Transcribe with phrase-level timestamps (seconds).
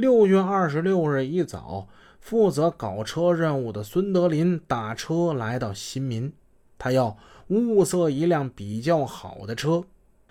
[0.00, 1.86] 六月二十六日一早，
[2.20, 6.32] 负责搞车任务的孙德林打车来到新民，
[6.78, 9.84] 他要物色一辆比较好的车。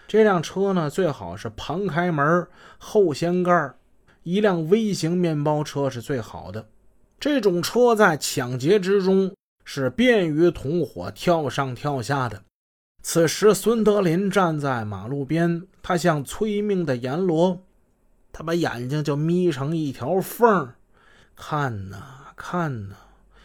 [0.07, 2.47] 这辆车呢，最好是旁开门、
[2.79, 3.75] 后掀盖，
[4.23, 6.67] 一辆微型面包车是最好的。
[7.19, 9.31] 这种车在抢劫之中
[9.63, 12.41] 是便于同伙跳上跳下的。
[13.03, 17.61] 此时，孙德林站在马路边，他像催命的阎罗，
[18.39, 20.75] 他把眼睛就眯成一条缝儿
[21.35, 22.95] 看呐看呐，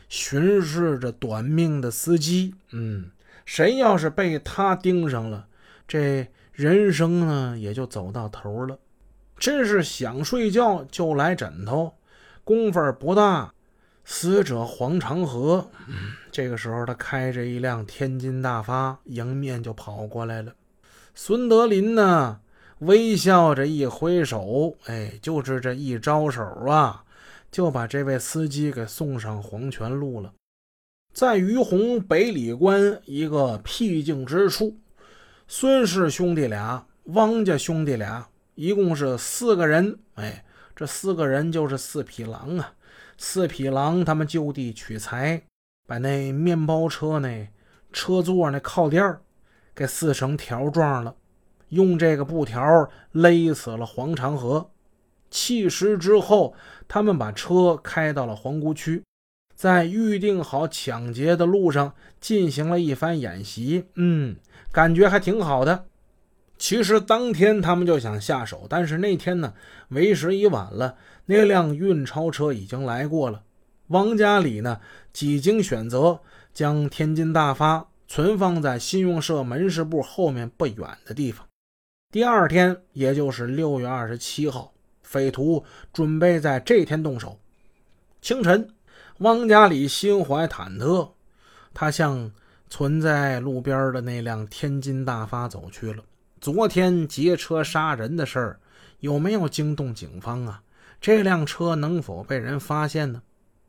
[0.09, 2.55] 巡视着短命的司机。
[2.71, 3.11] 嗯，
[3.45, 5.49] 谁要是被他盯上了，
[5.89, 6.29] 这……
[6.53, 8.79] 人生呢，也就走到头了。
[9.37, 11.95] 真是想睡觉就来枕头，
[12.45, 13.53] 功夫不大。
[14.05, 15.69] 死者黄长河，
[16.31, 20.55] 这个时候他开着一辆天津大发，迎面就跑过来了。
[21.17, 22.39] 孙德林呢，
[22.85, 27.05] 微笑着一挥手，哎，就是这一招手啊，
[27.51, 30.33] 就把这位司机给送上黄泉路了。
[31.13, 34.77] 在于洪北里关一个僻静之处。
[35.47, 39.99] 孙氏兄弟俩、汪家兄弟俩，一共是四个人。
[40.15, 42.73] 哎，这四个人就是四匹狼啊！
[43.19, 45.43] 四匹狼他们就地取材，
[45.87, 47.49] 把那面包车那
[47.93, 49.19] 车座那靠垫
[49.75, 51.15] 给撕成条状了，
[51.75, 54.71] 用这个布条勒死了黄长河。
[55.31, 56.55] 弃尸之后，
[56.89, 59.03] 他们把车开到了皇姑区，
[59.55, 63.85] 在预定好抢劫的路上进行了一番演习。
[63.97, 64.37] 嗯。
[64.73, 65.87] 感觉还挺好的。
[66.59, 69.55] 其实当天他们就想下手，但是那天呢，
[69.89, 70.97] 为时已晚了。
[71.27, 73.43] 那辆运钞车已经来过了。
[73.89, 74.81] 王家里呢，
[75.13, 76.21] 几经选择，
[76.53, 81.47] 将天津大发存放在信用社门市部后面不远的地方。
[82.15, 87.41] 第二天，也就是六月二十七号，匪徒准备在这天动手。
[88.23, 88.69] 清晨，
[89.19, 91.11] 汪家里心怀忐忑，
[91.75, 92.31] 他向。
[92.71, 96.03] 存在路边的那辆天津大发走去了。
[96.41, 98.61] 昨天劫车杀人的事儿
[99.01, 100.63] 有没有惊动警方啊？
[101.01, 103.23] 这辆车能否被人发现呢？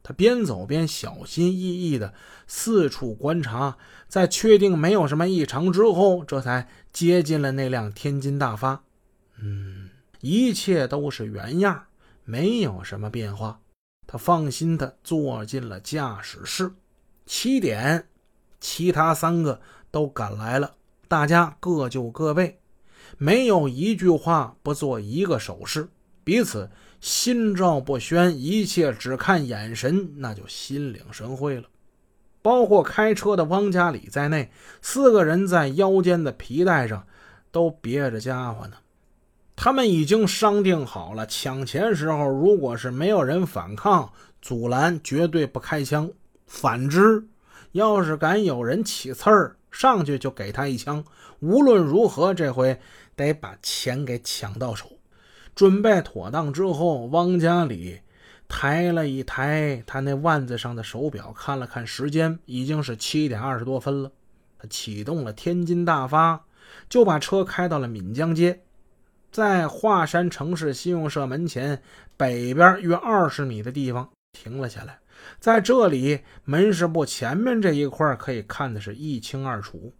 [0.07, 2.13] 他边走边小心翼翼地
[2.45, 3.75] 四处观察，
[4.07, 8.83] 在确定没有什么异常之后，这才接近了那辆天津大发。
[9.39, 9.89] 嗯，
[10.21, 11.85] 一切都是原样，
[12.23, 13.59] 没有什么变化。
[14.05, 16.71] 他放心地坐进了驾驶室。
[17.25, 18.07] 七点。
[18.59, 20.75] 其他三个都赶来了，
[21.07, 22.59] 大家各就各位，
[23.17, 25.89] 没有一句话不做一个手势，
[26.23, 26.69] 彼此
[27.05, 31.65] 心照不宣，一切只看眼神，那就心领神会了。
[32.41, 34.49] 包括开车的汪家里在内，
[34.81, 37.05] 四个人在腰间的皮带上
[37.51, 38.77] 都别着家伙呢。
[39.55, 44.11] 他们已经商定好了，抢钱时候如果是没有人反抗
[44.41, 46.07] 阻拦，绝对不开枪；
[46.47, 47.23] 反之。
[47.73, 51.05] 要是敢有人起刺儿，上去就给他一枪。
[51.39, 52.79] 无论如何，这回
[53.15, 54.89] 得把钱给抢到手。
[55.55, 58.01] 准备妥当之后，汪家里
[58.47, 64.11] 抬了一抬他那腕子上的手表，看了看时间，已经是七点二十多分了。
[64.59, 66.45] 他启动了天津大发，
[66.89, 68.61] 就把车开到了闽江街，
[69.31, 71.81] 在华山城市信用社门前
[72.17, 74.99] 北边约二十米的地方停了下来。
[75.39, 79.93] 在这里，门市部前面这一块可以看的是一清二楚。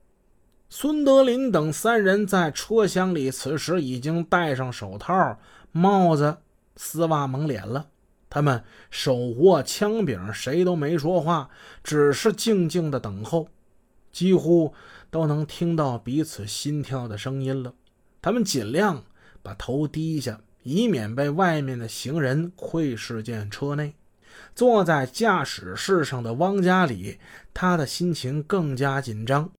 [0.78, 5.40] 孙德林等三人在车厢里，此时已经戴上手套、
[5.72, 6.40] 帽子、
[6.76, 7.88] 丝袜蒙脸了。
[8.30, 11.50] 他们手握枪柄，谁都没说话，
[11.82, 13.48] 只是静静的等候，
[14.12, 14.74] 几乎
[15.10, 17.74] 都能听到彼此心跳的声音了。
[18.22, 19.06] 他们尽量
[19.42, 23.94] 把头低下，以免被外面的行人窥视见车内。
[24.54, 27.18] 坐在驾驶室上的汪家里，
[27.54, 29.50] 他的心情更加紧张。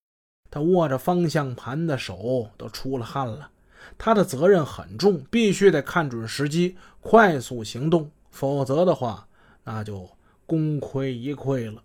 [0.51, 3.51] 他握着方向盘的手都出了汗了。
[3.99, 9.27] 他的责任很重，必须得看准时机，快速行动，否则的话，
[9.65, 10.09] 那就
[10.45, 11.83] 功亏一篑了。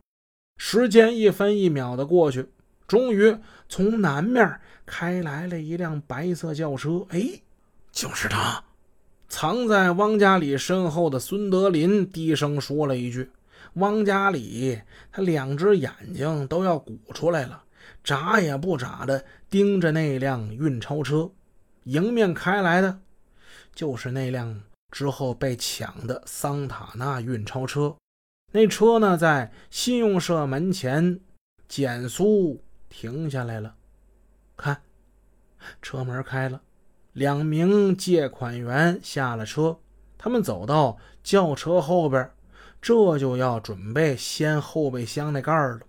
[0.58, 2.48] 时间一分一秒的过去，
[2.88, 3.36] 终于
[3.70, 7.06] 从南面开来了一辆白色轿车。
[7.10, 7.42] 哎，
[7.92, 8.64] 就是他。
[9.30, 13.30] 藏在汪家里身后的孙德林低声说了一句
[13.76, 17.64] ：“汪家里，他两只眼睛都要鼓出来了，
[18.04, 21.32] 眨也不眨的盯着那辆运钞车。
[21.84, 23.00] 迎面开来的，
[23.74, 24.62] 就是那辆
[24.92, 27.96] 之后被抢的桑塔纳运钞车。
[28.52, 31.20] 那车呢，在信用社门前
[31.68, 33.76] 减速停下来了。
[34.58, 34.82] 看，
[35.82, 36.62] 车门开了。”
[37.14, 39.80] 两名借款员下了车，
[40.18, 42.32] 他们走到轿车后边，
[42.82, 45.82] 这就要准备掀后备箱那盖儿了。